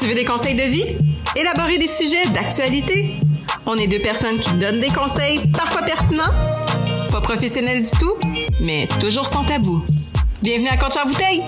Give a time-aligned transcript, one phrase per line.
[0.00, 0.84] Tu veux des conseils de vie?
[1.36, 3.14] Élaborer des sujets d'actualité?
[3.66, 6.32] On est deux personnes qui donnent des conseils, parfois pertinents,
[7.12, 8.14] pas professionnels du tout,
[8.60, 9.84] mais toujours sans tabou.
[10.42, 11.42] Bienvenue à Contre bouteille!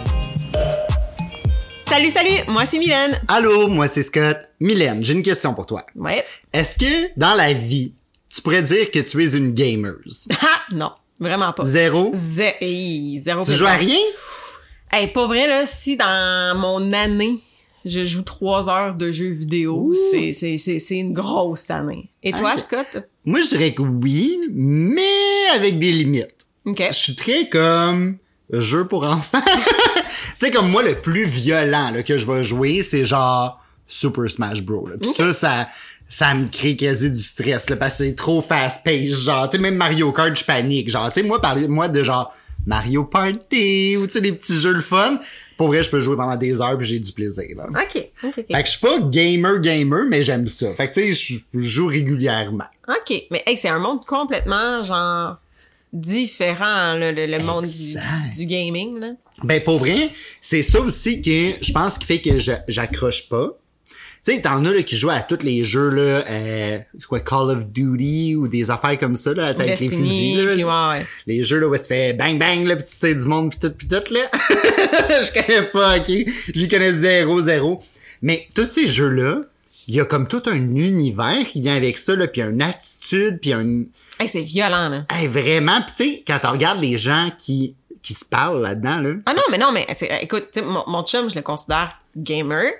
[1.75, 2.31] Salut, salut!
[2.49, 3.19] Moi, c'est Mylène.
[3.29, 4.37] Allô, moi c'est Scott.
[4.61, 5.85] Mylène, j'ai une question pour toi.
[5.97, 6.25] Ouais.
[6.53, 7.95] Est-ce que dans la vie,
[8.29, 9.95] tu pourrais dire que tu es une gamer?
[10.41, 10.93] Ah, non.
[11.21, 11.65] Vraiment pas.
[11.65, 12.11] Zéro?
[12.15, 13.45] Zé- hey, zéro.
[13.45, 13.99] Tu joues à rien?
[14.93, 17.39] Hey, pas vrai, là, si dans mon année,
[17.85, 22.11] je joue trois heures de jeux vidéo, c'est, c'est, c'est, c'est une grosse année.
[22.23, 22.63] Et toi, Ok.
[22.65, 23.09] Scott?
[23.25, 26.37] Moi, je dirais que oui, mais avec des limites.
[26.65, 26.83] OK.
[26.89, 28.19] Je suis très comme
[28.51, 29.41] jeu pour enfants.
[29.45, 34.31] tu sais, comme moi, le plus violent là, que je vais jouer, c'est genre Super
[34.31, 34.87] Smash Bros.
[34.89, 34.97] Là.
[35.01, 35.69] Puis ça, ça,
[36.09, 39.19] ça me crée quasi du stress, là, parce que c'est trop fast-paced.
[39.25, 40.91] Genre, tu sais, même Mario Kart, je panique.
[40.91, 42.33] Genre, tu sais, moi, parler moi de genre
[42.67, 45.19] Mario Party ou tu sais, des petits jeux le fun.
[45.57, 47.45] Pour vrai, je peux jouer pendant des heures puis j'ai du plaisir.
[47.57, 47.67] Là.
[47.71, 47.97] OK.
[47.97, 48.35] OK, OK.
[48.35, 50.75] Fait que je suis pas gamer gamer, mais j'aime ça.
[50.75, 52.65] Fait que tu sais, je joue régulièrement.
[52.89, 53.23] OK.
[53.31, 55.37] Mais hey, c'est un monde complètement, genre,
[55.93, 57.97] différent, là, le, le monde du,
[58.37, 59.11] du gaming, là.
[59.45, 63.59] Ben pour vrai, c'est ça aussi que je pense qui fait que j'accroche pas.
[64.25, 66.79] Tu sais, t'en as là, qui jouent à tous les jeux là, euh,
[67.09, 70.53] quoi Call of Duty ou des affaires comme ça là, avec les fusils là.
[70.53, 71.07] puis ouais, ouais.
[71.27, 73.59] Les jeux là où ça fait bang bang là, pis tu sais du monde pis
[73.59, 74.31] tout pis tout là.
[74.39, 76.13] je connais pas, ok.
[76.55, 77.83] Je connais zéro zéro.
[78.23, 79.41] Mais tous ces jeux là,
[79.89, 83.41] il y a comme tout un univers qui vient avec ça là, puis une attitude,
[83.41, 83.83] puis un
[84.21, 85.05] Hey, c'est violent, là.
[85.13, 88.99] Hey, vraiment, pis tu sais, quand tu regardes les gens qui qui se parlent là-dedans
[89.01, 89.87] là, Ah non, mais non, mais
[90.21, 92.71] écoute, mon, mon chum, je le considère gamer.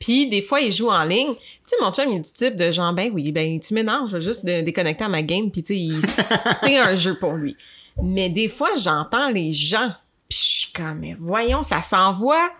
[0.00, 1.34] Puis des fois, il joue en ligne.
[1.34, 4.08] Tu sais, mon chum, il est du type de genre, ben oui, ben tu m'énerves,
[4.08, 5.50] je vais juste de déconnecter à ma game.
[5.50, 6.08] Puis tu sais,
[6.60, 7.54] c'est un jeu pour lui.
[8.02, 9.90] Mais des fois, j'entends les gens.
[10.28, 12.50] Puis je suis comme, mais voyons, ça s'envoie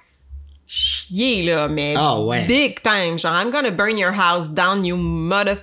[0.67, 1.67] chier, là.
[1.69, 2.47] Mais Ah ouais.
[2.47, 3.19] big time.
[3.19, 5.57] Genre, I'm gonna burn your house down, you mother...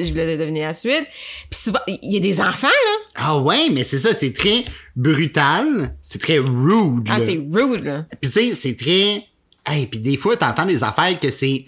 [0.00, 1.06] Je voulais deviner la suite.
[1.50, 2.94] Puis souvent, il y a des enfants, là.
[3.16, 7.08] Ah ouais, mais c'est ça, c'est très brutal, c'est très rude.
[7.10, 8.06] Ah, c'est rude, là.
[8.20, 9.24] Puis tu sais, c'est très
[9.70, 11.66] hey, puis des fois t'entends des affaires que c'est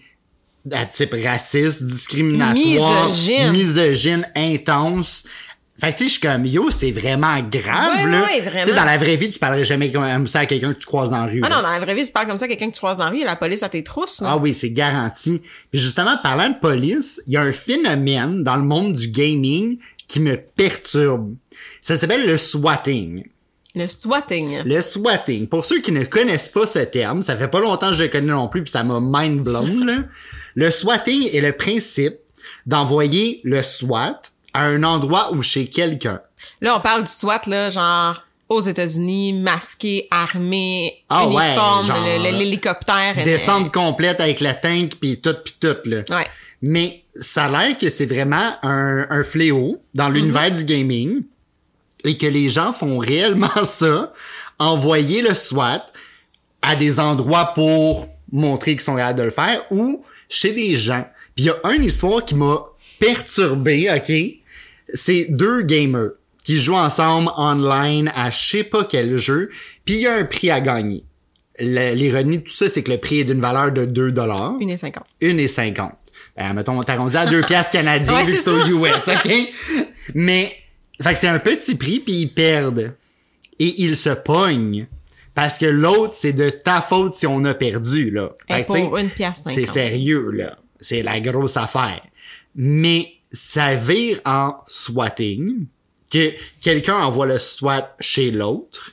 [0.73, 3.51] à type raciste, discriminatoire, Misogyne.
[3.53, 5.25] misogyne, intense.
[5.81, 8.23] Fait que tu sais, je suis comme yo, c'est vraiment grave Ouais, là.
[8.27, 8.65] ouais, vraiment.
[8.65, 10.85] Tu sais dans la vraie vie, tu parlerais jamais comme ça à quelqu'un que tu
[10.85, 11.41] croises dans la rue.
[11.43, 11.57] Ah là.
[11.57, 13.05] non, dans la vraie vie, tu parles comme ça à quelqu'un que tu croises dans
[13.07, 14.33] la rue, et la police à tes trousses, là.
[14.33, 15.41] Ah oui, c'est garanti.
[15.71, 19.79] Puis justement, parlant de police, il y a un phénomène dans le monde du gaming
[20.07, 21.35] qui me perturbe.
[21.81, 23.25] Ça s'appelle le swatting.
[23.75, 24.63] Le swatting.
[24.65, 25.47] Le swatting.
[25.47, 28.09] Pour ceux qui ne connaissent pas ce terme, ça fait pas longtemps que je le
[28.09, 29.87] connais non plus, puis ça m'a mind blown.
[29.87, 29.99] là.
[30.57, 32.15] Le swatting est le principe
[32.67, 34.21] d'envoyer le SWAT
[34.53, 36.21] à un endroit ou chez quelqu'un.
[36.61, 42.39] Là, on parle du SWAT, là, genre, aux États-Unis, masqué, armé, Ah ouais, uniforme, le-
[42.39, 43.15] l'hélicoptère.
[43.19, 45.99] euh, Descente complète avec le tank puis tout puis tout là.
[46.11, 46.27] Ouais.
[46.63, 51.23] Mais ça a l'air que c'est vraiment un, un fléau dans l'univers du gaming
[52.05, 54.13] et que les gens font réellement ça,
[54.59, 55.87] envoyer le SWAT
[56.63, 61.07] à des endroits pour montrer qu'ils sont capables de le faire ou chez des gens.
[61.35, 62.65] Puis il y a une histoire qui m'a
[62.99, 64.13] perturbé, OK?
[64.93, 66.13] C'est deux gamers
[66.45, 69.51] qui jouent ensemble online à je sais pas quel jeu,
[69.85, 71.05] puis il y a un prix à gagner.
[71.59, 74.55] L'ironie de tout ça, c'est que le prix est d'une valeur de 2 dollars.
[74.61, 75.05] Une et cinquante.
[75.21, 75.93] Une et cinquante.
[76.37, 78.69] Ben, mettons, t'as arrondi à deux piastres canadiens Ouais, vu que c'est.
[78.69, 79.85] US, OK?
[80.15, 80.53] Mais,
[81.03, 82.95] fait que c'est un petit prix puis ils perdent.
[83.59, 84.87] Et ils se pognent.
[85.35, 88.31] Parce que l'autre, c'est de ta faute si on a perdu, là.
[88.49, 90.59] Fait pour une pièce c'est sérieux, là.
[90.81, 92.03] C'est la grosse affaire.
[92.55, 95.67] Mais ça vire en swatting,
[96.11, 98.93] que quelqu'un envoie le SWAT chez l'autre,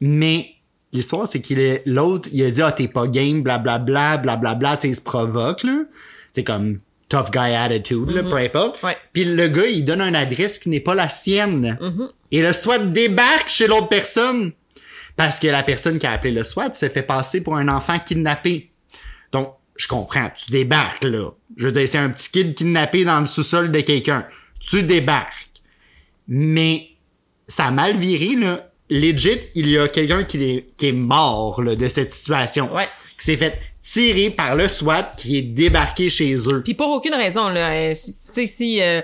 [0.00, 0.54] mais
[0.92, 4.82] l'histoire, c'est qu'il est, l'autre, il a dit, ah, t'es pas game, blablabla, blablabla, tu
[4.82, 5.84] sais, il se provoque, là.
[6.32, 8.82] C'est comme tough guy attitude, là, peu importe.
[8.82, 8.96] Ouais.
[9.12, 11.78] Puis le gars, il donne une adresse qui n'est pas la sienne.
[12.30, 14.52] Et le SWAT débarque chez l'autre personne.
[15.16, 17.98] Parce que la personne qui a appelé le SWAT se fait passer pour un enfant
[17.98, 18.70] kidnappé.
[19.32, 21.30] Donc, je comprends, tu débarques, là.
[21.56, 24.26] Je veux dire, c'est un petit kid kidnappé dans le sous-sol de quelqu'un.
[24.60, 25.48] Tu débarques.
[26.28, 26.90] Mais,
[27.46, 28.70] ça a mal viré, là.
[28.90, 32.74] Legit, il y a quelqu'un qui, est- qui est mort, là, de cette situation.
[32.74, 32.88] Ouais.
[33.18, 33.58] Qui s'est fait
[33.92, 36.62] tirer par le SWAT qui est débarqué chez eux.
[36.62, 37.72] Puis pour aucune raison, là.
[37.72, 38.82] euh, si- Tu sais, si...
[38.82, 39.00] euh,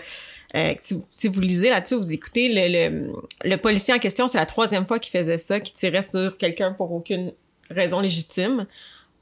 [0.56, 2.68] euh, si, si vous lisez là-dessus, vous écoutez, le,
[3.08, 3.12] le,
[3.44, 6.72] le policier en question, c'est la troisième fois qu'il faisait ça, qu'il tirait sur quelqu'un
[6.72, 7.32] pour aucune
[7.70, 8.66] raison légitime.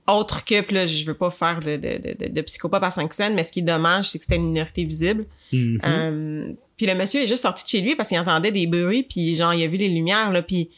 [0.06, 3.14] Autre que, puis là, je veux pas faire de, de, de, de, psychopathe à 5
[3.14, 5.24] scènes, mais ce qui est dommage, c'est que c'était une minorité visible.
[5.52, 5.80] Mhm.
[5.86, 9.04] Euh, puis le monsieur est juste sorti de chez lui parce qu'il entendait des bruits,
[9.04, 10.70] puis genre, il a vu les lumières, là, puis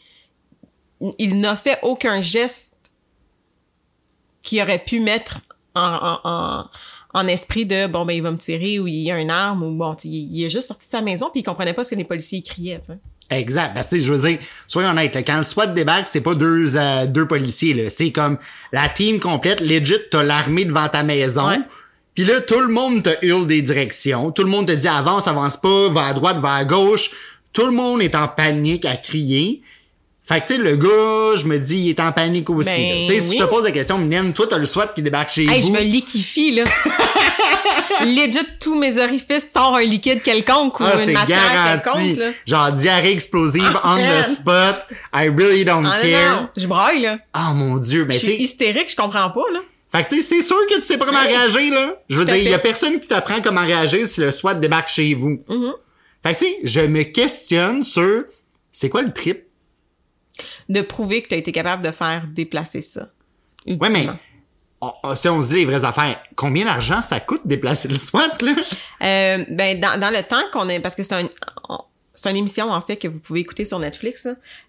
[1.17, 2.74] il n'a fait aucun geste
[4.45, 5.39] qui aurait pu mettre
[5.73, 6.65] en, en, en,
[7.13, 9.63] en esprit de bon ben il va me tirer ou il y a une arme
[9.63, 11.89] ou bon il, il est juste sorti de sa maison puis il comprenait pas ce
[11.91, 12.79] que les policiers criaient.
[13.31, 13.73] Exact.
[13.73, 14.37] Parce que je veux dire,
[14.67, 17.89] soyons honnêtes, là, quand le SWAT débarque, c'est pas deux, euh, deux policiers, là.
[17.89, 18.37] C'est comme
[18.71, 21.47] la team complète, legit, t'as l'armée devant ta maison.
[21.47, 21.59] Ouais.
[22.13, 24.31] Puis là, tout le monde te hurle des directions.
[24.31, 27.11] Tout le monde te dit avance, avance pas, va à droite, va à gauche.
[27.51, 29.63] Tout le monde est en panique à crier.
[30.27, 32.67] Fait que, tu sais, le gars, je me dis, il est en panique aussi.
[32.67, 33.05] Ben.
[33.07, 33.37] Tu sais, si oui.
[33.37, 35.67] je te pose la question, Mylène, toi, t'as le SWAT qui débarque chez Hey, je
[35.67, 35.73] vous?
[35.73, 36.63] me liquifie là.
[38.05, 41.83] Legit tous mes orifices sortent un liquide quelconque ou Ah, une matière garanti.
[42.15, 42.31] quelconque là.
[42.45, 44.85] Genre, diarrhée explosive Ah, on the spot.
[45.13, 46.35] I really don't Ah, care.
[46.41, 47.17] non, je braille là.
[47.37, 49.59] Oh mon dieu, mais Je tu suis hystérique, je comprends pas là.
[49.91, 51.95] Fait que tu sais, c'est sûr que tu sais pas comment réagir, là.
[52.09, 54.89] Je veux dire, il y a personne qui t'apprend comment réagir si le SWAT débarque
[54.89, 55.39] chez vous.
[55.47, 55.71] Mm-hmm.
[56.23, 58.23] Fait que tu sais, je me questionne sur
[58.71, 59.43] c'est quoi le trip?
[60.69, 63.09] De prouver que tu as été capable de faire déplacer ça.
[63.67, 64.07] Ouais, mais
[65.15, 68.51] si on se dit les vraies affaires, combien d'argent ça coûte déplacer le SWAT, là?
[69.03, 71.27] Euh, ben dans, dans le temps qu'on est parce que c'est un
[72.13, 74.27] c'est une émission en fait que vous pouvez écouter sur Netflix.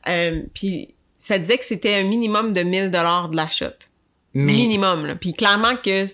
[0.09, 3.67] Euh, puis ça disait que c'était un minimum de 1000 dollars de la shot.
[4.35, 5.15] Mais, Minimum là.
[5.15, 6.07] Puis clairement que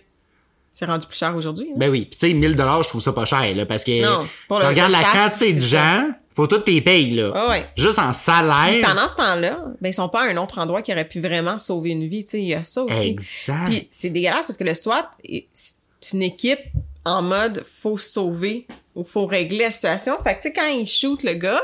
[0.71, 1.69] c'est rendu plus cher aujourd'hui.
[1.77, 4.03] ben oui, pis tu sais, 1000 dollars, je trouve ça pas cher, là, parce que
[4.03, 7.31] Non, pour le- le la quantité de gens, faut toutes tes payes, là.
[7.31, 7.71] Ouais, ouais.
[7.77, 8.87] Juste en Puis salaire.
[8.89, 11.59] pendant ce temps-là, ben ils sont pas à un autre endroit qui aurait pu vraiment
[11.59, 13.09] sauver une vie, tu sais, il y a ça aussi.
[13.09, 13.67] Exact.
[13.69, 16.61] Puis c'est dégueulasse parce que le SWAT est- c'est une équipe
[17.05, 20.17] en mode faut sauver ou faut régler la situation.
[20.23, 21.63] Fait que tu sais quand ils shootent le gars,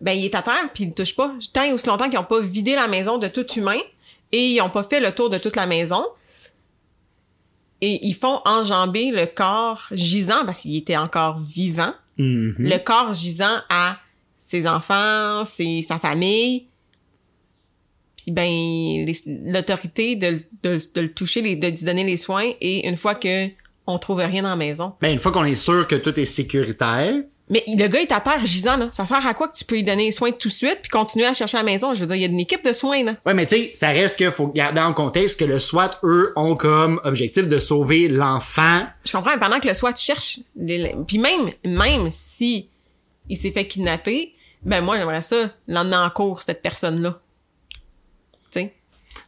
[0.00, 1.32] ben il est à terre puis il le touche pas.
[1.52, 3.78] Tant et aussi longtemps qu'ils ont pas vidé la maison de tout humain
[4.32, 6.04] et ils ont pas fait le tour de toute la maison.
[7.80, 12.54] Et ils font enjamber le corps gisant parce qu'il était encore vivant Mhm.
[12.58, 13.98] le corps gisant à
[14.38, 16.68] ses enfants, ses, sa famille.
[18.16, 19.06] Puis ben
[19.46, 23.48] l'autorité de, de, de le toucher, de lui donner les soins et une fois que
[23.86, 24.94] on trouve rien dans la maison.
[25.00, 27.14] Ben, une fois qu'on est sûr que tout est sécuritaire,
[27.52, 29.74] Mais le gars est à terre gisant là, ça sert à quoi que tu peux
[29.76, 32.00] lui donner les soins tout de suite puis continuer à chercher à la maison, je
[32.00, 33.14] veux dire il y a une équipe de soins là.
[33.26, 36.32] Ouais, mais tu sais, ça reste que faut garder en contexte que le SWAT, eux,
[36.34, 38.80] ont comme objectif de sauver l'enfant.
[39.04, 42.70] Je comprends mais pendant que le SWAT cherche les- puis même même si
[43.28, 47.20] il s'est fait kidnapper, ben moi j'aimerais ça l'emmener en cours cette personne là.
[48.50, 48.74] Tu sais?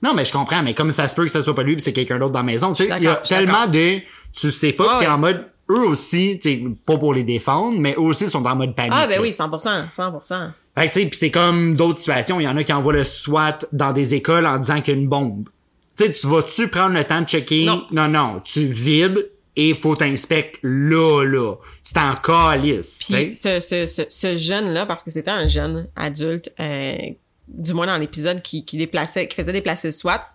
[0.02, 1.82] Non, mais je comprends, mais comme ça se peut que ça soit pas lui pis
[1.82, 3.98] c'est quelqu'un d'autre dans la maison, tu sais, il y a tellement de,
[4.32, 5.12] tu sais pas, que t'es ouais.
[5.12, 6.40] en mode, eux aussi,
[6.84, 8.92] pas pour les défendre, mais eux aussi sont en mode panique.
[8.94, 10.50] Ah ben oui, 100%, 100%.
[10.76, 12.92] Fait que tu sais, pis c'est comme d'autres situations, il y en a qui envoient
[12.92, 15.48] le SWAT dans des écoles en disant qu'il y a une bombe.
[15.96, 17.66] Tu vas-tu prendre le temps de checker?
[17.66, 17.84] Non.
[17.92, 21.54] non, non, tu vides et faut t'inspecter là, là.
[21.84, 22.98] C'est en calice.
[23.06, 26.96] Puis ce, ce, ce jeune-là, parce que c'était un jeune adulte, euh,
[27.46, 30.26] du moins dans l'épisode qui, qui déplaçait, qui faisait déplacer le SWAT,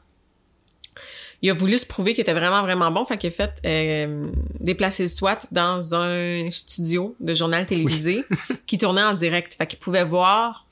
[1.42, 4.28] il a voulu se prouver qu'il était vraiment, vraiment bon, fait qu'il a fait euh,
[4.60, 8.24] déplacer le SWAT dans un studio de journal télévisé
[8.66, 9.56] qui tournait en direct.
[9.56, 10.66] Fait qu'il pouvait voir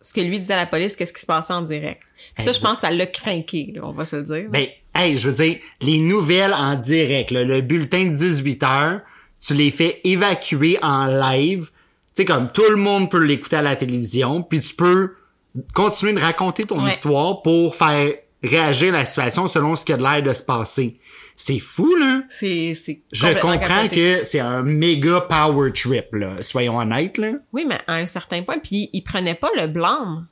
[0.00, 2.02] ce que lui disait à la police, qu'est-ce qui se passait en direct.
[2.34, 4.46] Puis ça, je pense que ça l'a craqué, on va se le dire.
[4.50, 9.00] Ben, hey, je veux dire, les nouvelles en direct, là, le bulletin de 18 heures,
[9.46, 11.70] tu les fais évacuer en live.
[12.14, 15.14] Tu sais, comme tout le monde peut l'écouter à la télévision, puis tu peux
[15.74, 16.90] continuer de raconter ton Ouais.
[16.90, 18.12] histoire pour faire
[18.46, 20.98] réagir la situation selon ce qui a de l'air de se passer.
[21.36, 22.22] C'est fou, là.
[22.30, 26.36] c'est, c'est Je comprends que c'est un méga power trip, là.
[26.42, 27.32] Soyons honnêtes, là.
[27.52, 30.28] Oui, mais à un certain point, puis ils prenaient pas le blâme.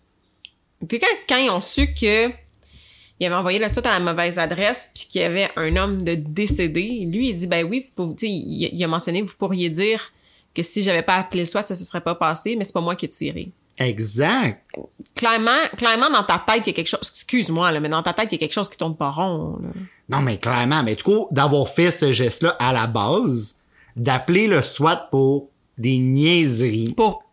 [0.88, 0.98] Quand,
[1.28, 2.28] quand ils ont su que
[3.20, 6.02] il avait envoyé le SWAT à la mauvaise adresse, puis qu'il y avait un homme
[6.02, 9.70] de décédé, lui, il dit, ben oui, vous pouvez- il, il a mentionné, vous pourriez
[9.70, 10.12] dire
[10.54, 12.80] que si j'avais pas appelé le SWAT, ça se serait pas passé, mais c'est pas
[12.80, 13.52] moi qui ai tiré.
[13.86, 14.64] Exact.
[15.14, 18.12] Clairement, clairement, dans ta tête, il y a quelque chose, excuse-moi, là, mais dans ta
[18.12, 19.68] tête, il y a quelque chose qui tourne pas rond, là.
[20.08, 23.56] Non, mais clairement, mais du coup, d'avoir fait ce geste-là à la base,
[23.96, 25.48] d'appeler le SWAT pour
[25.78, 27.24] des niaiseries, Pour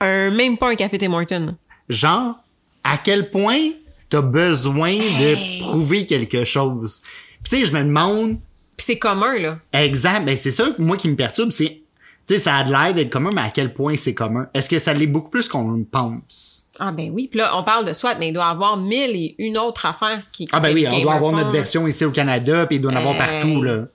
[0.00, 1.56] un, même pas un café Tim Hortons.
[1.88, 2.34] genre,
[2.82, 3.70] à quel point
[4.10, 5.58] t'as besoin Hey.
[5.60, 7.02] de prouver quelque chose?
[7.42, 8.38] Puis tu sais, je me demande,
[8.76, 9.58] Puis c'est commun, là.
[9.72, 11.82] exact, ben c'est ça, moi, qui me perturbe, c'est,
[12.26, 14.48] tu sais, ça a de l'air d'être commun, mais à quel point c'est commun?
[14.54, 16.66] Est-ce que ça l'est beaucoup plus qu'on le pense?
[16.78, 19.10] Ah ben oui, puis là, on parle de SWAT, mais il doit y avoir mille
[19.14, 20.48] et une autre affaire qui...
[20.52, 22.96] Ah ben oui, on doit avoir notre version ici au Canada, puis il doit en
[22.96, 23.20] avoir Hey.
[23.20, 23.86] partout, là.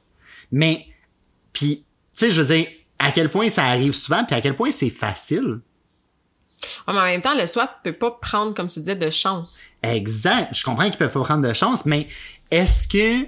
[0.51, 0.85] Mais,
[1.51, 1.83] puis,
[2.15, 2.67] tu sais, je veux dire,
[2.97, 5.59] à quel point ça arrive souvent, puis à quel point c'est facile?
[6.87, 9.59] Ouais, mais en même temps, le SWAT peut pas prendre, comme tu disais, de chance.
[9.83, 10.53] Exact.
[10.55, 12.07] Je comprends qu'ils peuvent pas prendre de chance, mais
[12.51, 13.25] est-ce que,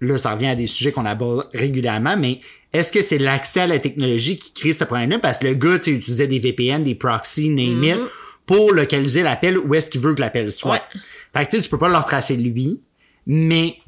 [0.00, 2.40] là, ça revient à des sujets qu'on aborde régulièrement, mais
[2.72, 5.18] est-ce que c'est l'accès à la technologie qui crée ce problème-là?
[5.18, 7.98] Parce que le gars, tu sais, utilisait des VPN, des proxys, name it,
[8.44, 10.72] pour localiser l'appel où est-ce qu'il veut que l'appel soit.
[10.72, 11.00] Ouais.
[11.34, 12.80] Fait que, tu sais, tu peux pas le retracer lui,
[13.26, 13.78] mais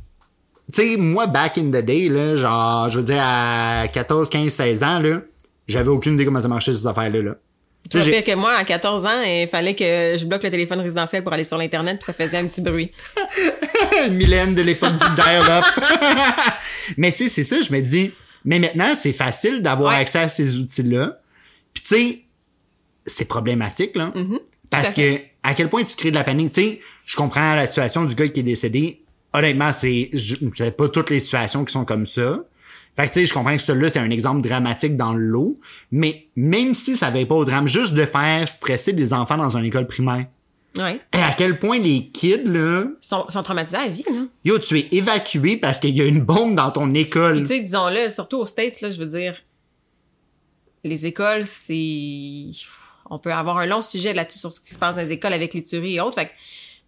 [0.72, 4.52] tu sais, moi, back in the day, là, genre, je veux dire, à 14, 15,
[4.52, 5.22] 16 ans, là,
[5.66, 7.36] j'avais aucune idée comment ça marchait, ces affaires-là, là.
[7.90, 10.80] Tu sais, sais que moi, à 14 ans, il fallait que je bloque le téléphone
[10.80, 12.90] résidentiel pour aller sur l'Internet, puis ça faisait un petit bruit.
[14.10, 15.64] Mylène de l'époque du dial-up.
[16.96, 18.12] mais tu sais, c'est ça, je me dis,
[18.44, 20.00] mais maintenant, c'est facile d'avoir Ouais.
[20.00, 21.18] accès à ces outils-là.
[21.74, 22.22] Puis tu sais,
[23.06, 24.12] c'est problématique, là.
[24.70, 27.54] Parce à que, à quel point tu crées de la panique, tu sais, je comprends
[27.54, 29.02] la situation du gars qui est décédé.
[29.32, 32.40] Honnêtement, c'est, je- c'est pas toutes les situations qui sont comme ça.
[32.98, 35.56] Fait que tu sais, je comprends que celui-là, c'est un exemple dramatique dans le lot.
[35.92, 39.56] Mais même si ça avait pas au drame, juste de faire stresser des enfants dans
[39.56, 40.26] une école primaire.
[40.76, 41.00] Ouais.
[41.12, 44.24] Et à quel point les kids, là, Ils sont, sont traumatisés à vie, là.
[44.44, 47.42] Yo, tu es évacué parce qu'il y a une bombe dans ton école.
[47.42, 49.36] Tu sais, disons-le, surtout aux States, là, je veux dire,
[50.82, 52.46] les écoles, c'est...
[53.10, 55.32] On peut avoir un long sujet là-dessus sur ce qui se passe dans les écoles
[55.32, 56.16] avec les tueries et autres.
[56.16, 56.32] Fait que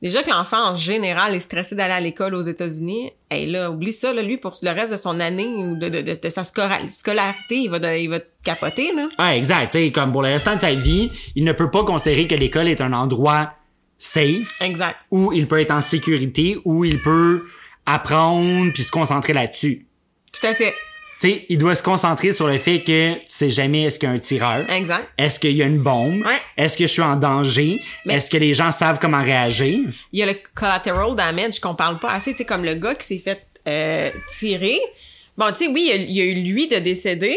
[0.03, 3.93] déjà que l'enfant, en général, est stressé d'aller à l'école aux États-Unis, et là, oublie
[3.93, 6.45] ça, là, lui, pour le reste de son année ou de, de, de, de sa
[6.45, 9.07] scolarité, il va, de- il va capoter, là.
[9.19, 9.73] Ah, exact.
[9.73, 12.35] Tu sais, comme pour le restant de sa vie, il ne peut pas considérer que
[12.35, 13.53] l'école est un endroit
[13.99, 14.97] safe Exact.
[15.11, 17.45] où il peut être en sécurité, où il peut
[17.87, 19.87] apprendre puis se concentrer là-dessus.
[20.33, 20.75] Tout à fait.
[21.21, 24.09] Tu sais, il doit se concentrer sur le fait que tu sais jamais est-ce qu'il
[24.09, 24.71] y a un tireur.
[24.71, 25.07] Exact.
[25.19, 26.25] Est-ce qu'il y a une bombe?
[26.25, 26.39] Ouais.
[26.57, 27.83] Est-ce que je suis en danger?
[28.07, 29.79] Mais- Est-ce que les gens savent comment réagir?
[30.13, 32.95] Il y a le collateral damage qu'on parle pas assez, tu sais, comme le gars
[32.95, 34.81] qui s'est fait euh, tirer.
[35.37, 37.37] Bon, tu sais, oui, il y, a, eu lui de décédé,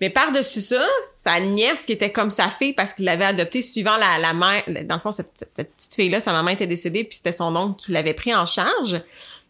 [0.00, 0.82] mais par-dessus ça,
[1.26, 4.62] sa nièce qui était comme sa fille parce qu'il l'avait adoptée suivant la, la mère.
[4.84, 7.56] Dans le fond, cette, cette- cette petite fille-là, sa maman était décédée, puis c'était son
[7.56, 9.00] oncle qui l'avait pris en charge.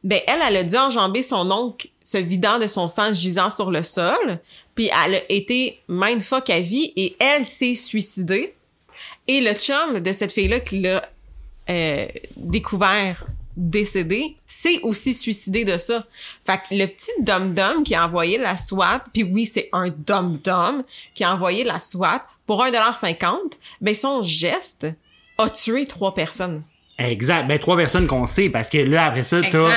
[0.05, 3.71] Ben, elle, elle a dû enjamber son oncle se vidant de son sang gisant sur
[3.71, 4.41] le sol,
[4.75, 8.55] puis elle a été mindfuck à vie et elle s'est suicidée.
[9.27, 11.07] Et le chum de cette fille-là qui l'a
[11.69, 12.07] euh,
[12.39, 13.27] découvert
[13.59, 16.07] décédé, s'est aussi suicidé de ça.
[16.47, 20.85] Fait que le petit dum-dum qui a envoyé la SWAT, puis oui, c'est un dum-dum
[21.13, 24.87] qui a envoyé la SWAT pour 1,50$, ben son geste
[25.37, 26.63] a tué trois personnes.
[26.99, 27.47] Exact.
[27.47, 29.69] Ben, trois personnes qu'on sait, parce que là, après ça, t'as,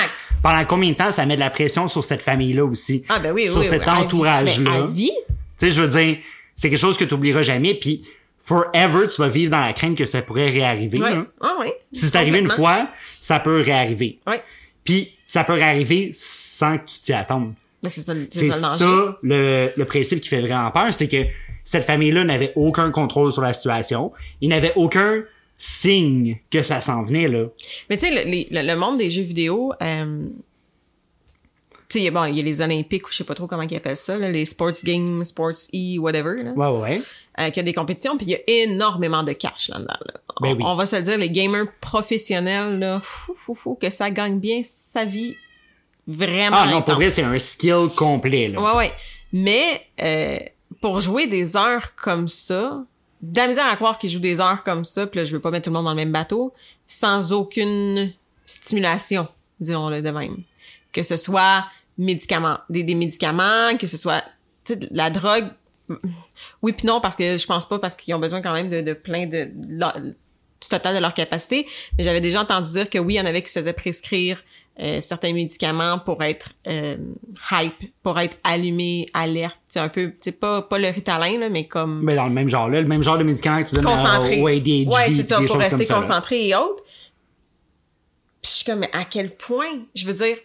[0.42, 3.04] pendant combien de temps ça met de la pression sur cette famille-là aussi?
[3.10, 4.72] Ah ben oui, Sur oui, cet oui, entourage-là.
[4.72, 5.12] Ben, à vie,
[5.60, 6.18] Tu sais, je veux dire,
[6.56, 8.04] c'est quelque chose que tu oublieras jamais, puis
[8.44, 11.00] forever, tu vas vivre dans la crainte que ça pourrait réarriver.
[11.00, 11.12] ouais.
[11.12, 11.26] là.
[11.42, 11.74] Ah ouais.
[11.94, 12.88] Si c'est arrivé une fois,
[13.20, 14.20] ça peut réarriver.
[14.26, 14.42] Ouais.
[14.84, 17.54] Puis ça peut réarriver sans que tu t'y attendes.
[17.84, 21.08] Mais c'est ça, c'est ça le ça le, le principe qui fait vraiment peur, c'est
[21.08, 21.24] que
[21.64, 24.12] cette famille-là n'avait aucun contrôle sur la situation.
[24.42, 25.24] Il n'avait aucun
[25.64, 27.46] signe que ça s'en venait, là.
[27.90, 30.26] Mais tu sais, le, le- le monde des jeux vidéo, euh,
[31.88, 33.36] tu sais, il y a- bon, il y a les Olympiques, ou je sais pas
[33.36, 37.02] trop comment ils appellent ça, là, les Sports Games, Sports E, whatever, là, Ouais, ouais,
[37.40, 39.94] euh, qu'il y a des compétitions, puis il y a énormément de cash là-dedans.
[40.06, 40.14] là.
[40.42, 40.64] Ben on, oui.
[40.66, 44.40] on va se le dire, les gamers professionnels, là, fou, fou, fou, que ça gagne
[44.40, 45.36] bien sa vie
[46.08, 48.60] vraiment Ah non, pour vrai, c'est un skill complet, là.
[48.62, 48.92] Ouais, ouais.
[49.34, 50.38] Mais euh,
[50.82, 52.84] pour jouer des heures comme ça,
[53.22, 55.42] de la misère à croire qu'ils jouent des heures comme ça, puis là, je veux
[55.42, 56.54] pas mettre tout le monde dans le même bateau,
[56.88, 58.12] sans aucune
[58.46, 59.28] stimulation,
[59.60, 60.38] disons-le de même.
[60.92, 61.66] Que ce soit
[61.98, 64.24] médicaments, des, médicaments, que ce soit
[64.92, 65.50] la drogue.
[66.62, 68.94] Oui puis non, parce que je pense pas, parce qu'ils ont besoin quand même de,
[68.94, 70.16] plein de, de
[70.62, 71.68] du total de leur capacité.
[71.98, 74.44] Mais j'avais déjà entendu dire que oui, il y en avait qui se faisaient prescrire
[74.80, 76.96] euh, certains médicaments pour être euh,
[77.52, 81.68] hype, pour être allumé, alerte, c'est un peu, c'est pas pas le Ritalin là, mais
[81.68, 83.86] comme Mais dans le même genre, là, le même genre de médicament que tu donnes
[83.86, 84.40] concentré.
[84.40, 86.02] à, au ADHD, ouais, c'est ça, des pour choses rester comme ça, là.
[86.02, 86.84] concentré et autres.
[88.42, 90.38] Puis je suis comme, mais à quel point, je veux dire,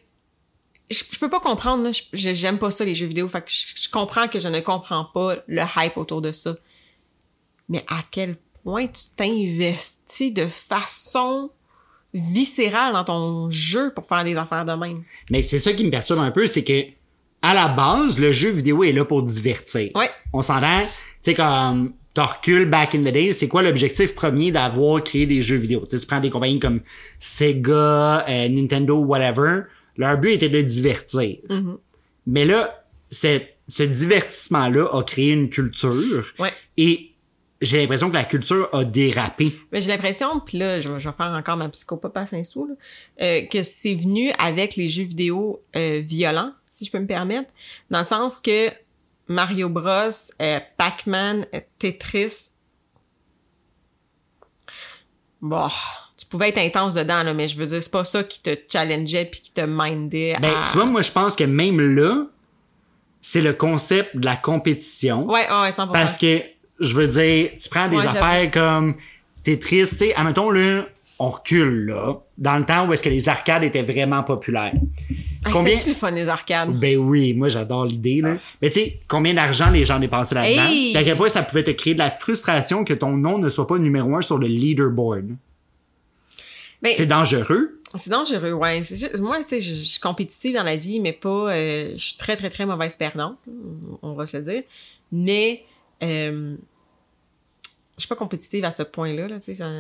[0.90, 3.40] je, je peux pas comprendre, là, je- je- j'aime pas ça les jeux vidéo, fait
[3.42, 6.56] que je, je comprends que je ne comprends pas le hype autour de ça.
[7.68, 11.50] Mais à quel point tu t'investis de façon
[12.16, 15.02] viscérale dans ton jeu pour faire des affaires de même.
[15.30, 16.82] Mais c'est ça qui me perturbe un peu, c'est que
[17.42, 19.90] à la base, le jeu vidéo est là pour divertir.
[19.94, 20.11] Ouais.
[20.32, 20.87] On s'entend, tu
[21.23, 25.42] sais, comme t'en recules back in the days, c'est quoi l'objectif premier d'avoir créé des
[25.42, 25.85] jeux vidéo?
[25.88, 26.80] Tu prends des compagnies comme
[27.20, 29.62] Sega, euh, Nintendo, whatever,
[29.96, 31.37] leur but était de divertir.
[31.49, 31.76] Mm-hmm.
[32.28, 36.52] Mais là, c'est- ce divertissement-là a créé une culture Ouais.
[36.76, 37.12] et
[37.60, 39.58] j'ai l'impression que la culture a dérapé.
[39.72, 42.76] Mais j'ai l'impression, puis là, je, vais- je vais faire encore ma psychopathe à Saint-Sou,
[43.22, 47.50] euh, que c'est venu avec les jeux vidéo euh, violents, si je peux me permettre,
[47.90, 48.70] dans le sens que
[49.28, 50.10] Mario Bros,
[50.42, 52.50] euh, Pac-Man, euh, Tetris,
[55.40, 55.68] bon,
[56.16, 58.50] tu pouvais être intense dedans, là, mais je veux dire, c'est pas ça qui te
[58.70, 62.26] challengeait puis qui te mindait Ben, tu vois, moi, je pense que même là,
[63.20, 65.26] c'est le concept de la compétition.
[65.26, 65.92] Ouais, ouais, 100%.
[65.92, 66.40] Parce que,
[66.80, 68.95] je veux dire, tu prends des Ouais, affaires comme
[69.45, 70.87] Tetris, tu sais, admettons, là,
[71.18, 74.75] on recule, là, dans le temps où est-ce que les arcades étaient vraiment populaires.
[75.45, 75.76] Ah, combien...
[75.76, 76.73] C'est-tu le fun, les arcades?
[76.78, 78.21] Ben oui, moi j'adore l'idée.
[78.21, 78.37] Là.
[78.61, 80.66] Mais tu sais, combien d'argent les gens dépensaient là-dedans?
[80.66, 80.97] Hey!
[80.97, 83.66] À quel point ça pouvait te créer de la frustration que ton nom ne soit
[83.66, 85.28] pas numéro un sur le leaderboard?
[86.83, 87.80] Ben, C'est dangereux.
[87.97, 88.83] C'est dangereux, ouais.
[89.18, 91.28] Moi, tu sais, je, je suis compétitive dans la vie, mais pas.
[91.52, 93.37] euh, je suis très, très, très mauvaise perdante,
[94.02, 94.62] on va se le dire.
[95.12, 95.62] Mais
[96.02, 96.56] euh,
[97.96, 99.54] je suis pas compétitive à ce point-là, là, tu sais.
[99.54, 99.70] Ça,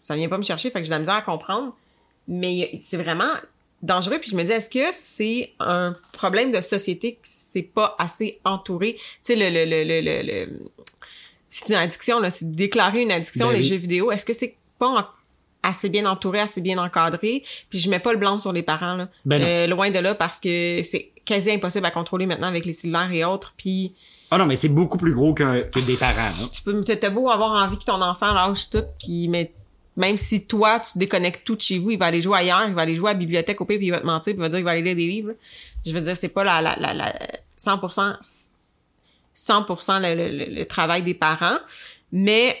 [0.00, 1.76] ça vient pas me chercher, fait que j'ai de la misère à comprendre.
[2.26, 3.32] Mais c'est vraiment
[3.82, 4.18] dangereux.
[4.20, 8.38] Puis je me dis, est-ce que c'est un problème de société que c'est pas assez
[8.44, 8.94] entouré?
[8.94, 10.70] Tu sais, le, le, le, le, le, le-
[11.48, 12.30] c'est une addiction, là.
[12.30, 13.64] C'est déclarer une addiction, Ben les oui.
[13.68, 14.12] jeux vidéo.
[14.12, 15.06] Est-ce que c'est pas en-
[15.62, 17.42] assez bien entouré, assez bien encadré?
[17.70, 19.08] Puis je mets pas le blanc sur les parents, là.
[19.24, 19.40] Ben.
[19.42, 23.10] Euh, loin de là, parce que c'est quasi impossible à contrôler maintenant avec les cellulaires
[23.12, 23.54] et autres.
[23.56, 23.94] Puis
[24.30, 26.32] Ah non, mais c'est beaucoup plus gros qu'un- que des parents.
[26.38, 26.48] hein.
[26.52, 29.52] tu peux, t'as beau avoir envie que ton enfant lâche tout, puis mais
[29.96, 32.74] même si toi, tu déconnectes tout de chez vous, il va aller jouer ailleurs, il
[32.74, 34.42] va aller jouer à la bibliothèque au pire, puis il va te mentir, puis il
[34.42, 35.32] va dire qu'il va aller lire des livres.
[35.84, 37.12] Je veux dire, c'est pas la, la, la, la
[37.58, 38.14] 100%,
[39.34, 41.58] 100% le, le, le- le travail des parents,
[42.12, 42.56] mais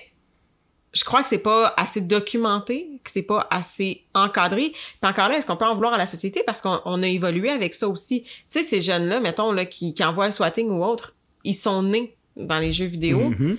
[0.92, 4.70] je crois que c'est pas assez documenté, que c'est pas assez encadré.
[4.72, 6.42] Puis encore là, est-ce qu'on peut en vouloir à la société?
[6.46, 8.22] Parce qu'on on a évolué avec ça aussi.
[8.22, 11.14] Tu sais, ces jeunes-là, mettons, là, qui, qui envoient le swatting ou autre,
[11.48, 13.30] ils sont nés dans les jeux vidéo.
[13.30, 13.58] Mhm.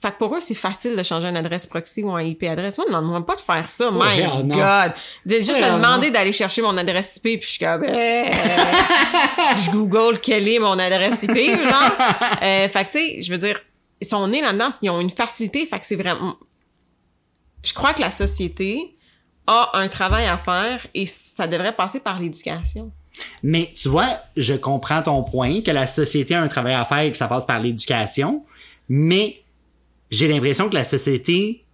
[0.00, 2.76] Fait que pour eux, c'est facile de changer une adresse proxy ou un IP adresse.
[2.76, 3.88] Moi, demande-moi pas de faire ça.
[3.88, 4.56] Ouais, My non.
[4.56, 4.92] God!
[5.24, 7.84] De juste Ouais, me demander d'aller chercher mon adresse IP, puis je suis comme...
[7.84, 8.24] euh,
[9.54, 11.92] je google quelle est mon adresse IP, genre.
[12.42, 13.60] Euh, fait que, tu sais, je veux dire,
[14.00, 16.36] ils sont nés là-dedans, ils ont une facilité, fait que c'est vraiment...
[17.64, 18.96] Je crois que la société
[19.46, 22.90] a un travail à faire et ça devrait passer par l'éducation.
[23.42, 27.00] Mais tu vois, je comprends ton point, que la société a un travail à faire
[27.00, 28.42] et que ça passe par l'éducation,
[28.88, 29.42] mais
[30.10, 31.64] j'ai l'impression que la société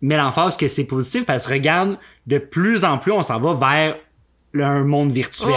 [0.00, 3.54] met l'emphase que c'est positif parce que regarde, de plus en plus, on s'en va
[3.54, 3.96] vers
[4.52, 5.50] le- un monde virtuel.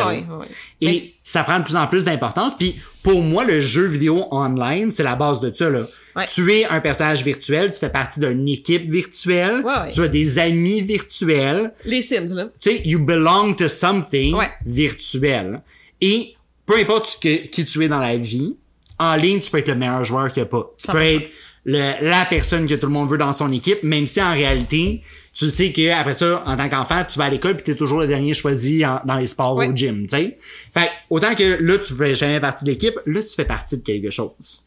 [0.81, 2.55] Et Mais ça prend de plus en plus d'importance.
[2.57, 5.69] Puis pour moi, le jeu vidéo online, c'est la base de ça.
[5.69, 5.88] Là.
[6.15, 6.26] Ouais.
[6.34, 9.91] Tu es un personnage virtuel, tu fais partie d'une équipe virtuelle, Ouais, ouais.
[9.91, 11.74] tu as des amis virtuels.
[11.86, 12.50] Les Sims, là.
[12.60, 15.62] Tu sais, you belong to something virtuel.
[16.02, 18.56] Et peu importe que- qui tu es dans la vie,
[19.00, 20.71] en ligne, tu peux être le meilleur joueur qu'il n'y a pas.
[20.78, 21.15] Tu peux 100%.
[21.17, 21.30] être
[21.65, 25.02] le- la personne que tout le monde veut dans son équipe, même si en réalité,
[25.34, 28.00] tu sais que après ça, en tant qu'enfant, tu vas à l'école puis t'es toujours
[28.02, 30.38] le dernier choisi en- dans les sports au gym, tu sais.
[30.74, 33.84] Fait autant que là, tu fais jamais partie de l'équipe, là, tu fais partie de
[33.84, 34.63] quelque chose.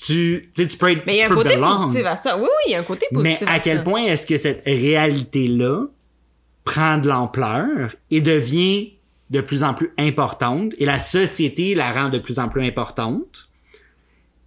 [0.00, 1.76] Tu, tu sais, tu peux être, Mais il y a un côté belong.
[1.84, 2.36] positif à ça.
[2.36, 3.82] Oui, oui, il y a un côté Mais positif à quel ça.
[3.84, 5.86] point est-ce que cette réalité-là
[6.64, 8.94] prend de l'ampleur et devient
[9.30, 13.48] de plus en plus importante et la société la rend de plus en plus importante?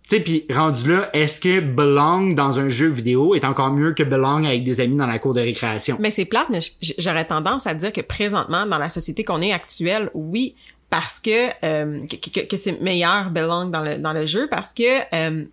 [0.07, 3.93] Tu sais, puis rendu là, est-ce que belong dans un jeu vidéo est encore mieux
[3.93, 5.97] que belong avec des amis dans la cour de récréation?
[5.99, 6.59] Mais c'est plate, mais
[6.99, 10.55] j'aurais tendance à dire que présentement, dans la société qu'on est actuelle, oui,
[10.95, 14.83] parce que euh, que, que- c'est meilleur belong dans le dans le jeu parce que
[15.13, 15.43] euh,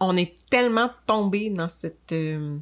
[0.00, 2.56] on est tellement tombé dans cette euh,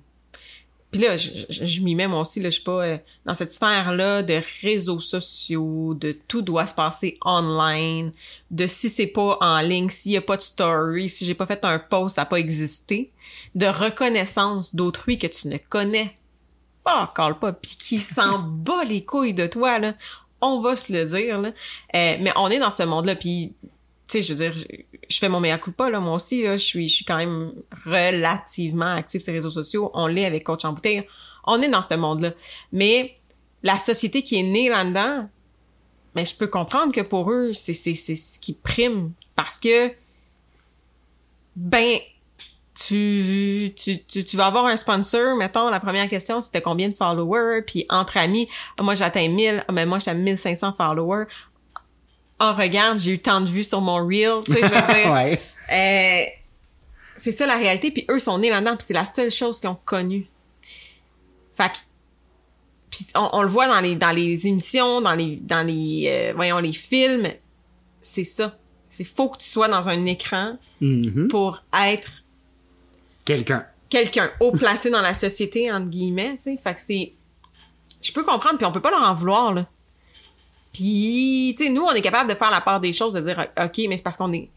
[0.90, 4.22] puis là, je, je- m'y mets moi aussi, là, je suis pas dans cette sphère-là
[4.22, 8.12] de réseaux sociaux, de tout doit se passer online,
[8.50, 11.46] de si c'est pas en ligne, s'il y a pas de story, si j'ai pas
[11.46, 13.10] fait un post, ça a pas existé,
[13.54, 16.14] de reconnaissance d'autrui que tu ne connais
[16.84, 19.94] pas, call pas, pis qui s'en bat les couilles de toi, là.
[20.42, 21.48] On va se le dire, là.
[21.94, 23.54] Euh, mais on est dans ce monde-là, puis
[24.08, 24.54] tu sais, je veux dire,
[25.08, 27.52] je, fais mon mea culpa, là, moi aussi, là, je suis, je suis quand même
[27.86, 29.90] relativement active sur les réseaux sociaux.
[29.94, 31.06] On l'est avec Coach en bouteille.
[31.44, 32.32] On est dans ce monde-là.
[32.72, 33.16] Mais
[33.62, 35.28] la société qui est née là-dedans,
[36.14, 39.12] mais je peux comprendre que pour eux, c'est, c'est, c'est ce qui prime.
[39.34, 39.90] Parce que,
[41.56, 41.98] ben,
[42.74, 46.94] tu, tu, tu, tu vas avoir un sponsor, mettons, la première question, c'était combien de
[46.94, 51.24] followers, puis entre amis, ah, moi j'atteins 1000, ah, mais moi j'ai 1500 followers.
[52.40, 55.12] Oh, regarde, j'ai eu tant de vues sur mon reel, tu sais, je veux dire.
[55.12, 55.40] ouais.
[55.72, 56.24] Euh,
[57.16, 59.68] c'est ça la réalité, puis eux sont nés là-dedans, puis c'est la seule chose qu'ils
[59.68, 60.26] ont connue.
[61.54, 61.76] Fait que,
[62.90, 66.32] puis on, on le voit dans les dans les émissions, dans les dans les euh,
[66.34, 67.28] voyons les films,
[68.00, 68.58] c'est ça.
[68.88, 71.28] C'est faut que tu sois dans un écran Mhm.
[71.28, 72.21] pour être
[73.24, 73.66] Quelqu'un.
[73.88, 76.56] quelqu'un haut placé dans la société entre guillemets, tu sais.
[76.56, 77.12] Fait que c'est
[78.00, 79.66] je peux comprendre puis on peut pas leur en vouloir là.
[80.72, 83.46] Puis tu sais nous on est capable de faire la part des choses de dire
[83.62, 84.48] OK, mais c'est parce qu'on est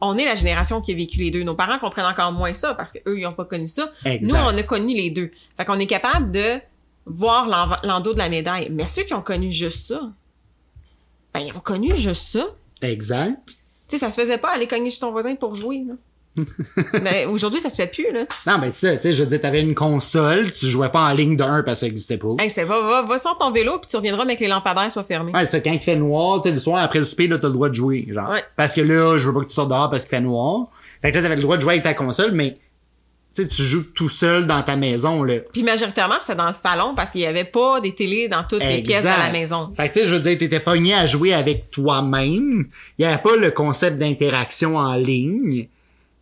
[0.00, 1.42] on est la génération qui a vécu les deux.
[1.42, 3.88] Nos parents comprennent encore moins ça parce que eux ils ont pas connu ça.
[4.04, 4.32] Exact.
[4.32, 5.30] Nous on a connu les deux.
[5.56, 6.60] Fait qu'on est capable de
[7.06, 7.48] voir
[7.84, 8.68] l'endos de la médaille.
[8.70, 10.10] Mais ceux qui ont connu juste ça,
[11.34, 12.46] ben ils ont connu juste ça.
[12.82, 13.38] Exact.
[13.46, 13.54] Tu
[13.88, 15.84] sais, ça se faisait pas aller cogner chez ton voisin pour jouer.
[15.86, 15.94] Là.
[17.28, 18.24] Aujourd'hui, ça se fait plus, là.
[18.46, 21.00] Non, mais c'est ça, tu sais, je veux dire, t'avais une console, tu jouais pas
[21.00, 22.28] en ligne de 1 parce que ça existait pas.
[22.38, 24.90] Hey, c'est va, va, va sur ton vélo, puis tu reviendras mais que les lampadaires
[24.90, 25.32] soient fermés.
[25.32, 27.48] Ouais, c'est quand il fait noir, tu sais, le soir après le souper, là, t'as
[27.48, 28.30] le droit de jouer, genre.
[28.30, 28.42] Ouais.
[28.56, 30.68] Parce que là, je veux pas que tu sortes dehors parce qu'il fait noir.
[31.02, 32.58] Fait que là, t'avais le droit de jouer avec ta console, mais,
[33.34, 35.36] tu sais, tu joues tout seul dans ta maison, là.
[35.52, 38.64] Puis majoritairement, c'était dans le salon parce qu'il y avait pas des télés dans toutes
[38.64, 39.72] les pièces de la maison.
[39.76, 42.68] Fait que, tu sais, je veux dire, t'étais pogné à jouer avec toi-même.
[42.98, 45.68] Il y avait pas le concept d'interaction en ligne.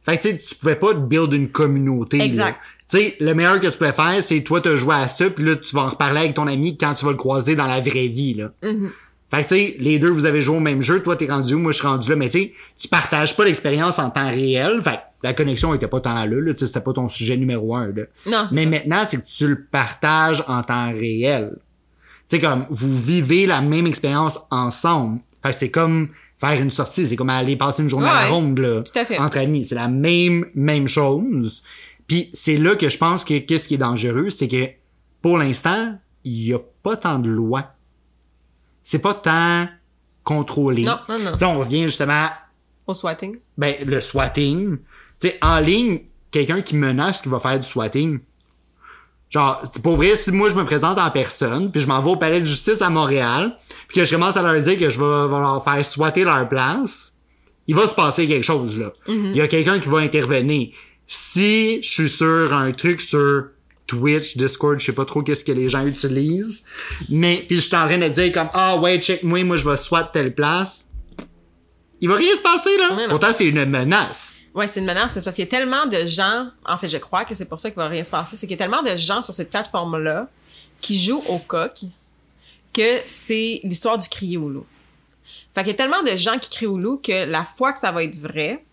[0.08, 2.24] Fait que, tu pouvais pas te build une communauté, là.
[2.24, 2.60] Exact.
[2.90, 5.44] Tu sais, le meilleur que tu pouvais faire, c'est toi te jouer à ça, puis
[5.44, 7.80] là, tu vas en reparler avec ton ami quand tu vas le croiser dans la
[7.80, 8.50] vraie vie, là.
[8.62, 8.88] Mm-hmm.
[9.30, 11.02] Fait que, tu sais, les deux, vous avez joué au même jeu.
[11.02, 11.58] Toi, t'es rendu où?
[11.58, 12.16] Moi, je suis rendu là.
[12.16, 14.80] Mais, tu sais, tu partages pas l'expérience en temps réel.
[14.82, 16.52] Fait que la connexion était pas tant là, là.
[16.54, 18.04] Tu sais, c'était pas ton sujet numéro un, là.
[18.26, 18.70] Non, Mais ça.
[18.70, 21.58] maintenant, c'est que tu le partages en temps réel.
[22.30, 25.20] Tu sais, comme, vous vivez la même expérience ensemble.
[25.42, 26.08] Fait que c'est comme
[26.38, 27.06] faire une sortie.
[27.06, 28.82] C'est comme aller passer une journée à la ronde, là.
[28.82, 29.18] tout à fait.
[29.18, 29.64] Entre amis.
[29.64, 31.62] C'est la même, même chose.
[32.06, 34.66] Puis c'est là que je pense que qu'est-ce qui est dangereux, c'est que,
[35.20, 37.72] pour l'instant, il y a pas tant de lois.
[38.82, 39.68] C'est pas tant
[40.24, 40.84] contrôlé.
[40.84, 41.32] Non, non, non.
[41.42, 42.26] On revient justement
[42.86, 43.36] Au swatting.
[43.56, 44.78] ben, le swatting.
[45.20, 48.20] Tu sais, en ligne, quelqu'un qui menace qui va faire du swatting.
[49.30, 52.10] Genre, c'est pour vrai, si moi je me présente en personne, puis je m'en vais
[52.10, 53.56] au palais de justice à Montréal,
[53.88, 56.48] puis que je commence à leur dire que je vais, vais leur faire swatter leur
[56.48, 57.14] place,
[57.66, 58.92] il va se passer quelque chose, là.
[59.06, 60.68] Il y a quelqu'un qui va intervenir.
[61.06, 63.48] Si je suis sur un truc sur
[63.86, 66.64] Twitch, Discord, je sais pas trop qu'est-ce que les gens utilisent,
[67.10, 69.68] mais puis je suis en train de dire comme, ah ouais, check moi, moi je
[69.68, 70.86] vais swat telle place,
[72.00, 72.96] il va rien se passer, là.
[73.08, 74.38] Pourtant, c'est une menace.
[74.58, 75.12] Ouais, c'est une menace.
[75.12, 76.48] C'est parce qu'il y a tellement de gens.
[76.66, 78.36] En fait, je crois que c'est pour ça qu'il va rien se passer.
[78.36, 80.26] C'est qu'il y a tellement de gens sur cette plateforme-là
[80.80, 81.82] qui jouent au coq
[82.74, 84.66] que c'est l'histoire du crier au loup.
[85.54, 87.78] Fait qu'il y a tellement de gens qui crient au loup que la fois que
[87.78, 88.64] ça va être vrai,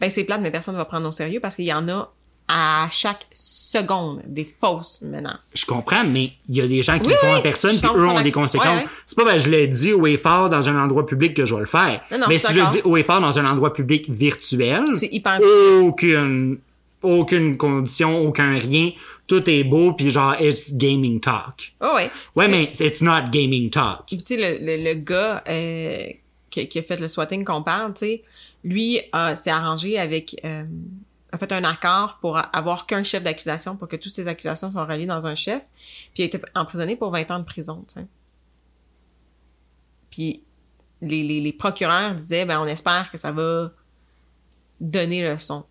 [0.00, 2.10] ben c'est plate, mais personne ne va prendre au sérieux parce qu'il y en a
[2.52, 5.52] à chaque seconde des fausses menaces.
[5.54, 7.88] Je comprends, mais il y a des gens qui Oui, le font en personne, puis
[7.94, 8.66] eux ont des conséquences.
[8.66, 8.88] Ouais, ouais.
[9.06, 11.46] C'est pas parce que je l'ai dit haut et fort dans un endroit public que
[11.46, 12.02] je vais le faire.
[12.10, 14.10] Non, non, mais je si je le dis haut et fort dans un endroit public
[14.10, 15.38] virtuel, C'est hyper
[15.82, 16.58] aucune,
[17.02, 18.90] aucune condition, aucun rien.
[19.28, 21.72] Tout est beau, puis genre, it's gaming talk.
[21.80, 22.10] Oh ouais.
[22.34, 24.06] Ouais, mais it's not gaming talk.
[24.08, 26.06] Puis, tu sais, le, le, le gars euh,
[26.50, 28.22] qui, qui a fait le swatting qu'on parle, tu sais,
[28.64, 30.34] lui euh, s'est arrangé avec...
[30.44, 30.64] Euh,
[31.32, 34.84] a fait un accord pour avoir qu'un chef d'accusation pour que toutes ces accusations soient
[34.84, 35.62] reliées dans un chef.
[36.14, 38.06] Puis il a été emprisonné pour 20 ans de prison, tu sais.
[40.10, 40.42] Puis
[41.02, 43.70] les, les, les procureurs disaient, ben on espère que ça va
[44.80, 45.64] donner le son.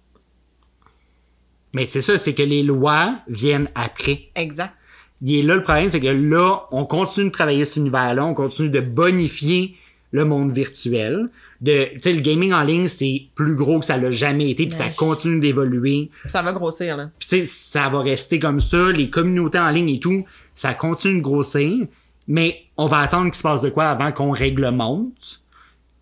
[1.73, 4.31] Mais c'est ça, c'est que les lois viennent après.
[4.35, 4.73] Exact.
[5.21, 8.33] il est là le problème, c'est que là, on continue de travailler cet univers-là, on
[8.33, 9.75] continue de bonifier
[10.11, 11.29] le monde virtuel.
[11.61, 14.65] De, tu sais, le gaming en ligne, c'est plus gros que ça l'a jamais été,
[14.65, 16.09] puis ça continue d'évoluer.
[16.25, 17.09] Ça va grossir, là.
[17.19, 20.73] Puis tu sais, ça va rester comme ça, les communautés en ligne et tout, ça
[20.73, 21.85] continue de grossir,
[22.27, 25.41] mais on va attendre qu'il se passe de quoi avant qu'on réglemente.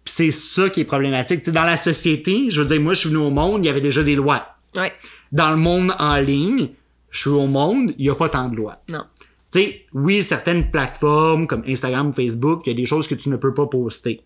[0.03, 1.39] Puis c'est ça qui est problématique.
[1.39, 3.67] Tu sais, dans la société, je veux dire, moi, je suis venu au monde, il
[3.67, 4.45] y avait déjà des lois.
[4.75, 4.93] Ouais.
[5.31, 6.69] Dans le monde en ligne,
[7.09, 8.81] je suis au monde, il y a pas tant de lois.
[8.89, 9.03] Non.
[9.51, 13.29] Tu sais, oui, certaines plateformes comme Instagram, Facebook, il y a des choses que tu
[13.29, 14.21] ne peux pas poster.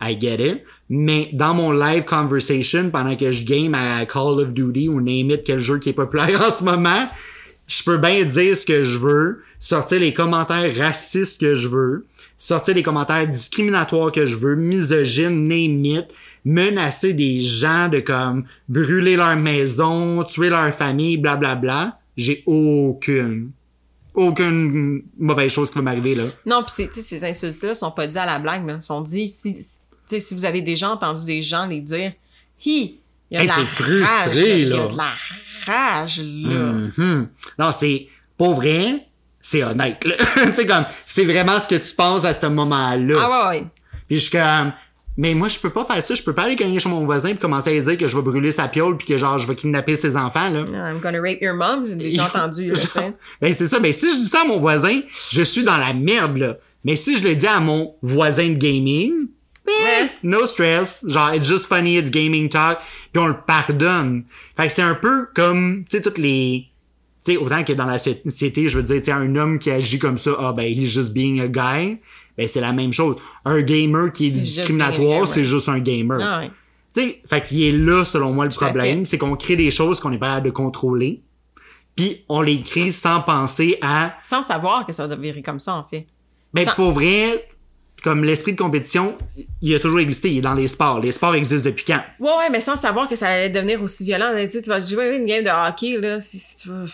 [0.00, 0.64] I get it.
[0.88, 5.30] Mais dans mon live conversation, pendant que je game à Call of Duty ou name
[5.30, 7.08] it, quel jeu qui est populaire en ce moment,
[7.66, 12.06] je peux bien dire ce que je veux, sortir les commentaires racistes que je veux,
[12.36, 16.06] sortir les commentaires discriminatoires que je veux, misogynes, name it,
[16.44, 21.60] menacer des gens de comme brûler leur maison, tuer leur famille, blablabla.
[21.60, 21.98] Bla, bla.
[22.16, 23.50] J'ai aucune
[24.14, 26.24] aucune mauvaise chose qui va m'arriver là.
[26.46, 28.80] Non, puis ces insultes-là sont pas dites à la blague, là.
[28.80, 32.12] Sont dit, si, si- sais, si vous avez déjà entendu des gens les dire,
[32.64, 34.48] hi, il y a Hey, de la frustré, rage, là.
[34.56, 35.12] Il y a de la
[35.66, 36.72] rage, là.
[36.96, 37.28] Mhm.
[37.58, 39.06] Non, c'est pour vrai,
[39.40, 40.04] c'est honnête.
[40.04, 40.14] là.
[40.34, 43.16] tu sais comme c'est vraiment ce que tu penses à ce moment-là.
[43.20, 43.66] Ah ouais, ouais.
[44.08, 44.72] Puis je suis comme
[45.16, 47.30] mais moi je peux pas faire ça, je peux pas aller cogner chez mon voisin
[47.30, 49.46] puis commencer à lui dire que je vais brûler sa piole puis que genre je
[49.46, 50.64] vais kidnapper ses enfants là.
[50.90, 53.14] I'm gonna rape your mom, j'ai déjà entendu, là, sais.
[53.40, 55.94] Ben c'est ça, ben si je dis ça à mon voisin, je suis dans la
[55.94, 56.56] merde là.
[56.84, 59.12] Mais si je le dis à mon voisin de gaming,
[60.22, 62.78] no stress, genre it's just funny, it's gaming talk,
[63.12, 64.24] puis on le pardonne.
[64.56, 66.68] Fait que c'est un peu comme tu sais toutes les
[67.24, 69.70] tu sais autant que dans la société, je veux dire, tu sais un homme qui
[69.70, 71.98] agit comme ça, ah ben he's just being a guy.
[72.36, 73.16] Ben c'est la même chose.
[73.44, 75.28] Un gamer qui est discriminatoire, being a gamer.
[75.28, 76.18] c'est juste un gamer.
[76.20, 76.50] Ah ouais.
[76.94, 79.04] Tu sais, fait qu'il est là, selon moi, le Tout problème.
[79.04, 81.22] C'est qu'on crée des choses qu'on est pas capable de contrôler.
[81.96, 84.14] Puis on les crée sans penser à...
[84.22, 86.06] Sans savoir que ça virer comme ça, en fait.
[86.52, 87.44] Ben, Ça- pour vrai,
[88.04, 89.16] comme l'esprit de compétition,
[89.62, 91.00] il a toujours existé, il est dans les sports.
[91.00, 92.02] Les sports existent depuis quand?
[92.20, 94.34] Ouais, ouais, mais sans savoir que ça allait devenir aussi violent.
[94.36, 96.84] Tu sais, tu vas jouer une game de hockey, là, si, si tu veux...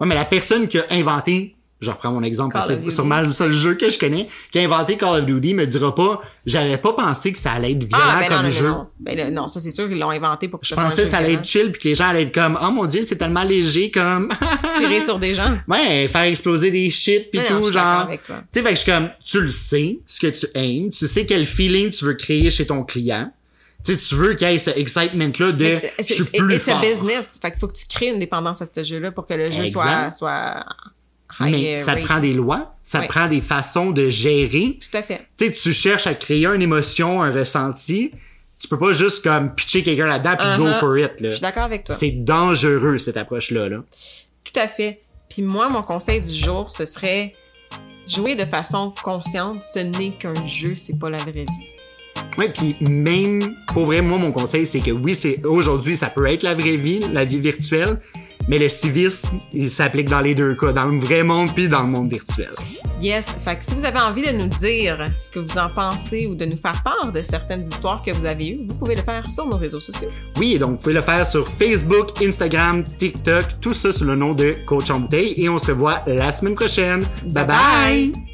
[0.00, 3.20] Ouais, mais la personne qui a inventé je reprends mon exemple parce que c'est sûrement
[3.20, 6.22] le seul jeu que je connais, qui a inventé Call of Duty me dira pas,
[6.46, 8.68] j'avais pas pensé que ça allait être violent Ah, ben non, comme non, jeu.
[8.68, 8.86] non, non.
[9.00, 11.18] Ben non, ça c'est sûr qu'ils l'ont inventé pour que Je ça pensais que ça
[11.18, 11.40] allait violent.
[11.42, 13.90] être chill puis que les gens allaient être comme, oh mon dieu, c'est tellement léger
[13.90, 14.30] comme,
[14.78, 15.58] Tirer sur des gens.
[15.68, 18.00] ouais, faire exploser des shit pis Non, non, je tout, d'accord genre.
[18.08, 18.36] avec toi.
[18.52, 21.06] Tu sais, fait que je suis comme, tu le sais, ce que tu aimes, tu
[21.06, 23.30] sais quel feeling tu veux créer chez ton client.
[23.84, 25.64] Tu sais, tu veux qu'il y ait ce excitement-là de,
[25.98, 26.24] je c'est- suis
[26.80, 27.38] business.
[27.40, 29.66] Fait qu'il faut que tu crées une dépendance à ce jeu-là pour que le jeu
[29.66, 30.12] soit, Exact.
[30.12, 30.92] soit high
[31.40, 34.78] Mais ça te prend des lois, ça te prend des façons de gérer.
[34.80, 35.26] Tout à fait.
[35.38, 38.12] Tu sais, tu cherches à créer une émotion, un ressenti.
[38.58, 40.78] Tu peux pas juste comme pitcher quelqu'un là-dedans puis go Uh-huh.
[40.80, 41.12] for it.
[41.20, 41.94] Je suis d'accord avec toi.
[41.94, 43.84] C'est dangereux, cette approche-là, là.
[44.44, 45.02] Tout à fait.
[45.28, 47.34] Puis moi, mon conseil du jour, ce serait
[48.08, 49.62] jouer de façon consciente.
[49.74, 51.66] Ce n'est qu'un jeu, c'est pas la vraie vie.
[52.38, 53.40] Ouais, puis même,
[53.74, 56.76] pour vrai, moi, mon conseil, c'est que oui, c'est aujourd'hui, ça peut être la vraie
[56.76, 58.00] vie, la vie virtuelle,
[58.48, 61.82] mais le civisme, il s'applique dans les deux cas, dans le vrai monde puis dans
[61.82, 62.50] le monde virtuel.
[63.00, 63.26] Yes.
[63.44, 66.34] Fait que si vous avez envie de nous dire ce que vous en pensez ou
[66.34, 69.28] de nous faire part de certaines histoires que vous avez eues, vous pouvez le faire
[69.28, 70.08] sur nos réseaux sociaux.
[70.38, 74.32] Oui, donc vous pouvez le faire sur Facebook, Instagram, TikTok, tout ça sous le nom
[74.32, 77.04] de Coach en bouteille, et on se revoit la semaine prochaine.
[77.32, 77.44] bye.
[77.44, 78.12] bye.
[78.12, 78.25] bye.